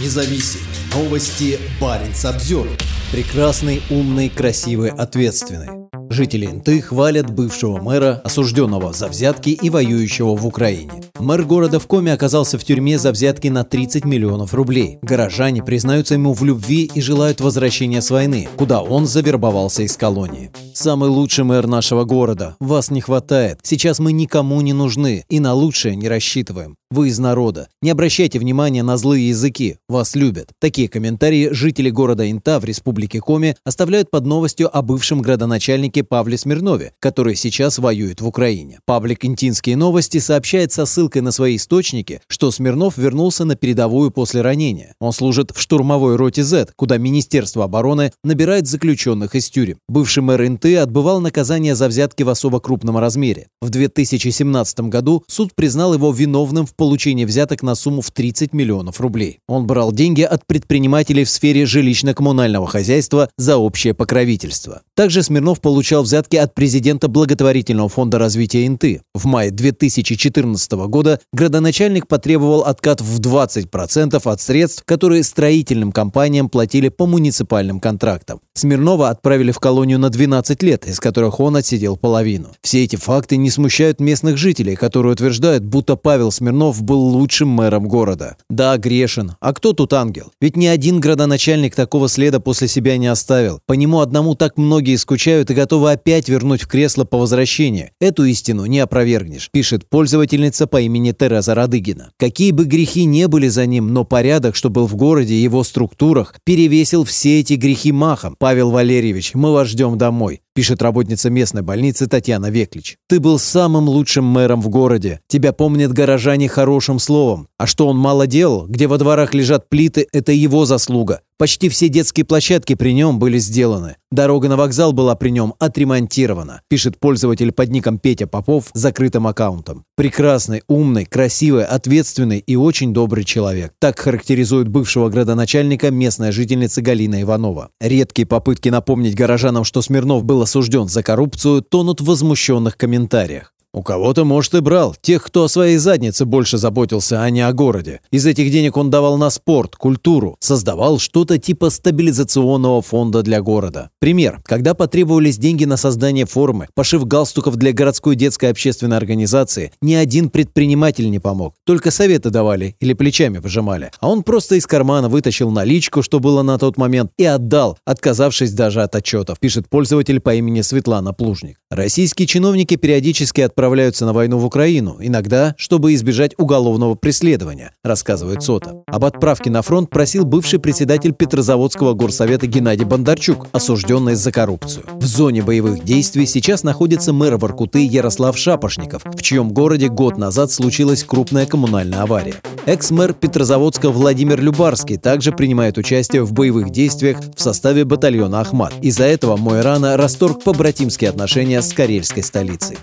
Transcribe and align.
независим. 0.00 0.60
Новости 0.94 1.58
Баренц 1.80 2.24
обзор. 2.24 2.68
Прекрасный, 3.12 3.82
умный, 3.90 4.28
красивый, 4.28 4.90
ответственный. 4.90 5.84
Жители 6.10 6.46
Инты 6.46 6.80
хвалят 6.80 7.30
бывшего 7.30 7.80
мэра, 7.80 8.20
осужденного 8.24 8.92
за 8.92 9.08
взятки 9.08 9.50
и 9.50 9.70
воюющего 9.70 10.36
в 10.36 10.46
Украине. 10.46 10.92
Мэр 11.18 11.44
города 11.44 11.80
в 11.80 11.86
коме 11.86 12.12
оказался 12.12 12.58
в 12.58 12.64
тюрьме 12.64 12.98
за 12.98 13.10
взятки 13.10 13.48
на 13.48 13.64
30 13.64 14.04
миллионов 14.04 14.54
рублей. 14.54 14.98
Горожане 15.02 15.62
признаются 15.62 16.14
ему 16.14 16.32
в 16.32 16.44
любви 16.44 16.90
и 16.94 17.00
желают 17.00 17.40
возвращения 17.40 18.02
с 18.02 18.10
войны, 18.10 18.48
куда 18.56 18.82
он 18.82 19.06
завербовался 19.06 19.82
из 19.82 19.96
колонии. 19.96 20.52
Самый 20.76 21.08
лучший 21.08 21.44
мэр 21.44 21.68
нашего 21.68 22.02
города. 22.02 22.56
Вас 22.58 22.90
не 22.90 23.00
хватает. 23.00 23.60
Сейчас 23.62 24.00
мы 24.00 24.10
никому 24.10 24.60
не 24.60 24.72
нужны 24.72 25.24
и 25.28 25.38
на 25.38 25.54
лучшее 25.54 25.94
не 25.94 26.08
рассчитываем. 26.08 26.74
Вы 26.90 27.08
из 27.08 27.18
народа. 27.18 27.68
Не 27.80 27.90
обращайте 27.90 28.38
внимания 28.38 28.82
на 28.82 28.96
злые 28.96 29.28
языки. 29.28 29.78
Вас 29.88 30.14
любят. 30.14 30.50
Такие 30.60 30.88
комментарии 30.88 31.48
жители 31.50 31.90
города 31.90 32.28
Инта 32.30 32.60
в 32.60 32.64
республике 32.64 33.20
Коми 33.20 33.56
оставляют 33.64 34.10
под 34.10 34.26
новостью 34.26 34.76
о 34.76 34.82
бывшем 34.82 35.20
градоначальнике 35.20 36.04
Павле 36.04 36.38
Смирнове, 36.38 36.92
который 37.00 37.36
сейчас 37.36 37.78
воюет 37.78 38.20
в 38.20 38.26
Украине. 38.26 38.78
Паблик 38.84 39.24
«Интинские 39.24 39.76
новости» 39.76 40.18
сообщает 40.18 40.70
со 40.72 40.86
ссылкой 40.86 41.22
на 41.22 41.32
свои 41.32 41.56
источники, 41.56 42.20
что 42.28 42.52
Смирнов 42.52 42.96
вернулся 42.96 43.44
на 43.44 43.56
передовую 43.56 44.12
после 44.12 44.40
ранения. 44.40 44.94
Он 45.00 45.12
служит 45.12 45.50
в 45.52 45.60
штурмовой 45.60 46.14
роте 46.14 46.44
Z, 46.44 46.68
куда 46.76 46.96
Министерство 46.96 47.64
обороны 47.64 48.12
набирает 48.22 48.68
заключенных 48.68 49.34
из 49.34 49.50
тюрем. 49.50 49.78
Бывший 49.88 50.22
мэр 50.22 50.46
Инты 50.64 50.78
отбывал 50.78 51.20
наказание 51.20 51.74
за 51.74 51.88
взятки 51.88 52.22
в 52.22 52.30
особо 52.30 52.58
крупном 52.58 52.96
размере. 52.96 53.48
В 53.60 53.68
2017 53.68 54.80
году 54.88 55.22
суд 55.28 55.54
признал 55.54 55.92
его 55.92 56.10
виновным 56.10 56.64
в 56.64 56.74
получении 56.74 57.26
взяток 57.26 57.62
на 57.62 57.74
сумму 57.74 58.00
в 58.00 58.10
30 58.10 58.54
миллионов 58.54 58.98
рублей. 58.98 59.40
Он 59.46 59.66
брал 59.66 59.92
деньги 59.92 60.22
от 60.22 60.46
предпринимателей 60.46 61.24
в 61.24 61.28
сфере 61.28 61.64
жилищно-коммунального 61.64 62.66
хозяйства 62.66 63.28
за 63.36 63.58
общее 63.58 63.92
покровительство. 63.92 64.80
Также 64.96 65.22
Смирнов 65.22 65.60
получал 65.60 66.02
взятки 66.02 66.36
от 66.36 66.54
президента 66.54 67.08
благотворительного 67.08 67.90
фонда 67.90 68.18
развития 68.18 68.66
Инты. 68.66 69.02
В 69.14 69.26
мае 69.26 69.50
2014 69.50 70.72
года 70.88 71.20
градоначальник 71.34 72.08
потребовал 72.08 72.62
откат 72.62 73.02
в 73.02 73.20
20% 73.20 74.18
от 74.24 74.40
средств, 74.40 74.82
которые 74.86 75.24
строительным 75.24 75.92
компаниям 75.92 76.48
платили 76.48 76.88
по 76.88 77.04
муниципальным 77.04 77.80
контрактам. 77.80 78.40
Смирнова 78.54 79.10
отправили 79.10 79.50
в 79.50 79.58
колонию 79.58 79.98
на 79.98 80.08
12 80.08 80.53
лет, 80.62 80.86
из 80.86 81.00
которых 81.00 81.40
он 81.40 81.56
отсидел 81.56 81.96
половину. 81.96 82.48
Все 82.62 82.84
эти 82.84 82.96
факты 82.96 83.36
не 83.36 83.50
смущают 83.50 84.00
местных 84.00 84.36
жителей, 84.36 84.76
которые 84.76 85.12
утверждают, 85.12 85.64
будто 85.64 85.96
Павел 85.96 86.30
Смирнов 86.30 86.82
был 86.82 87.00
лучшим 87.00 87.48
мэром 87.48 87.88
города. 87.88 88.36
Да, 88.48 88.76
грешен. 88.76 89.32
А 89.40 89.52
кто 89.52 89.72
тут 89.72 89.92
ангел? 89.92 90.32
Ведь 90.40 90.56
ни 90.56 90.66
один 90.66 91.00
градоначальник 91.00 91.74
такого 91.74 92.08
следа 92.08 92.40
после 92.40 92.68
себя 92.68 92.96
не 92.96 93.06
оставил. 93.06 93.60
По 93.66 93.72
нему 93.72 94.00
одному 94.00 94.34
так 94.34 94.56
многие 94.56 94.96
скучают 94.96 95.50
и 95.50 95.54
готовы 95.54 95.90
опять 95.92 96.28
вернуть 96.28 96.62
в 96.62 96.68
кресло 96.68 97.04
по 97.04 97.18
возвращении. 97.18 97.90
Эту 98.00 98.24
истину 98.24 98.66
не 98.66 98.80
опровергнешь, 98.80 99.48
пишет 99.50 99.88
пользовательница 99.88 100.66
по 100.66 100.80
имени 100.80 101.12
Тереза 101.12 101.54
Радыгина. 101.54 102.10
Какие 102.18 102.52
бы 102.52 102.64
грехи 102.64 103.04
не 103.04 103.28
были 103.28 103.48
за 103.48 103.66
ним, 103.66 103.92
но 103.92 104.04
порядок, 104.04 104.56
что 104.56 104.70
был 104.70 104.86
в 104.86 104.96
городе 104.96 105.40
его 105.40 105.64
структурах, 105.64 106.34
перевесил 106.44 107.04
все 107.04 107.40
эти 107.40 107.54
грехи 107.54 107.92
махом. 107.92 108.36
Павел 108.38 108.70
Валерьевич, 108.70 109.34
мы 109.34 109.52
вас 109.52 109.68
ждем 109.68 109.98
домой 109.98 110.40
пишет 110.54 110.82
работница 110.82 111.30
местной 111.30 111.62
больницы 111.62 112.06
Татьяна 112.06 112.50
Веклич. 112.50 112.96
«Ты 113.08 113.20
был 113.20 113.38
самым 113.38 113.88
лучшим 113.88 114.24
мэром 114.24 114.62
в 114.62 114.68
городе. 114.68 115.20
Тебя 115.26 115.52
помнят 115.52 115.92
горожане 115.92 116.48
хорошим 116.48 116.98
словом. 116.98 117.48
А 117.58 117.66
что 117.66 117.88
он 117.88 117.98
мало 117.98 118.26
делал? 118.26 118.66
Где 118.66 118.86
во 118.86 118.98
дворах 118.98 119.34
лежат 119.34 119.68
плиты, 119.68 120.06
это 120.12 120.32
его 120.32 120.64
заслуга. 120.64 121.20
Почти 121.36 121.68
все 121.68 121.88
детские 121.88 122.24
площадки 122.24 122.74
при 122.74 122.92
нем 122.92 123.18
были 123.18 123.38
сделаны. 123.38 123.96
Дорога 124.12 124.48
на 124.48 124.56
вокзал 124.56 124.92
была 124.92 125.16
при 125.16 125.30
нем 125.30 125.54
отремонтирована, 125.58 126.60
пишет 126.68 127.00
пользователь 127.00 127.50
под 127.50 127.70
ником 127.70 127.98
Петя 127.98 128.28
Попов 128.28 128.70
закрытым 128.74 129.26
аккаунтом. 129.26 129.84
Прекрасный, 129.96 130.62
умный, 130.68 131.04
красивый, 131.04 131.64
ответственный 131.64 132.38
и 132.38 132.54
очень 132.54 132.94
добрый 132.94 133.24
человек. 133.24 133.72
Так 133.80 133.98
характеризует 133.98 134.68
бывшего 134.68 135.08
градоначальника 135.08 135.90
местная 135.90 136.30
жительница 136.30 136.82
Галина 136.82 137.22
Иванова. 137.22 137.70
Редкие 137.80 138.26
попытки 138.26 138.68
напомнить 138.68 139.16
горожанам, 139.16 139.64
что 139.64 139.82
Смирнов 139.82 140.22
был 140.22 140.42
осужден 140.42 140.86
за 140.86 141.02
коррупцию, 141.02 141.62
тонут 141.62 142.00
в 142.00 142.04
возмущенных 142.04 142.76
комментариях. 142.76 143.53
У 143.74 143.82
кого-то, 143.82 144.24
может, 144.24 144.54
и 144.54 144.60
брал. 144.60 144.94
Тех, 145.00 145.24
кто 145.24 145.42
о 145.42 145.48
своей 145.48 145.78
заднице 145.78 146.24
больше 146.24 146.58
заботился, 146.58 147.20
а 147.20 147.28
не 147.30 147.40
о 147.40 147.52
городе. 147.52 148.00
Из 148.12 148.24
этих 148.24 148.52
денег 148.52 148.76
он 148.76 148.88
давал 148.88 149.18
на 149.18 149.30
спорт, 149.30 149.74
культуру. 149.74 150.36
Создавал 150.38 151.00
что-то 151.00 151.38
типа 151.38 151.70
стабилизационного 151.70 152.82
фонда 152.82 153.22
для 153.22 153.42
города. 153.42 153.90
Пример. 153.98 154.40
Когда 154.44 154.74
потребовались 154.74 155.38
деньги 155.38 155.64
на 155.64 155.76
создание 155.76 156.24
формы, 156.24 156.68
пошив 156.76 157.04
галстуков 157.04 157.56
для 157.56 157.72
городской 157.72 158.14
детской 158.14 158.50
общественной 158.50 158.96
организации, 158.96 159.72
ни 159.82 159.94
один 159.94 160.30
предприниматель 160.30 161.10
не 161.10 161.18
помог. 161.18 161.56
Только 161.64 161.90
советы 161.90 162.30
давали 162.30 162.76
или 162.78 162.92
плечами 162.92 163.40
пожимали. 163.40 163.90
А 163.98 164.08
он 164.08 164.22
просто 164.22 164.54
из 164.54 164.68
кармана 164.68 165.08
вытащил 165.08 165.50
наличку, 165.50 166.04
что 166.04 166.20
было 166.20 166.42
на 166.42 166.58
тот 166.58 166.76
момент, 166.76 167.10
и 167.18 167.24
отдал, 167.24 167.76
отказавшись 167.84 168.52
даже 168.52 168.82
от 168.82 168.94
отчетов, 168.94 169.40
пишет 169.40 169.68
пользователь 169.68 170.20
по 170.20 170.32
имени 170.32 170.60
Светлана 170.60 171.12
Плужник. 171.12 171.56
Российские 171.70 172.28
чиновники 172.28 172.76
периодически 172.76 173.40
отправляют 173.40 173.63
отправляются 173.64 174.04
на 174.04 174.12
войну 174.12 174.36
в 174.36 174.44
Украину, 174.44 174.98
иногда, 175.00 175.54
чтобы 175.56 175.94
избежать 175.94 176.32
уголовного 176.36 176.96
преследования, 176.96 177.72
рассказывает 177.82 178.42
Сота. 178.42 178.82
Об 178.86 179.06
отправке 179.06 179.48
на 179.48 179.62
фронт 179.62 179.88
просил 179.88 180.26
бывший 180.26 180.58
председатель 180.58 181.14
Петрозаводского 181.14 181.94
горсовета 181.94 182.46
Геннадий 182.46 182.84
Бондарчук, 182.84 183.46
осужденный 183.52 184.16
за 184.16 184.32
коррупцию. 184.32 184.84
В 184.96 185.06
зоне 185.06 185.40
боевых 185.40 185.82
действий 185.82 186.26
сейчас 186.26 186.62
находится 186.62 187.14
мэр 187.14 187.38
Воркуты 187.38 187.86
Ярослав 187.86 188.36
Шапошников, 188.36 189.02
в 189.06 189.22
чьем 189.22 189.48
городе 189.48 189.88
год 189.88 190.18
назад 190.18 190.50
случилась 190.52 191.02
крупная 191.02 191.46
коммунальная 191.46 192.02
авария. 192.02 192.34
Экс-мэр 192.66 193.14
Петрозаводска 193.14 193.88
Владимир 193.88 194.42
Любарский 194.42 194.98
также 194.98 195.32
принимает 195.32 195.78
участие 195.78 196.22
в 196.22 196.34
боевых 196.34 196.70
действиях 196.70 197.18
в 197.34 197.40
составе 197.40 197.86
батальона 197.86 198.42
«Ахмат». 198.42 198.74
Из-за 198.82 199.04
этого 199.04 199.38
Мойрана 199.38 199.96
расторг 199.96 200.42
побратимские 200.44 201.08
отношения 201.08 201.62
с 201.62 201.72
карельской 201.72 202.22
столицей. 202.22 202.76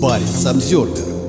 Баренц 0.00 0.46
Обзервер 0.46 1.19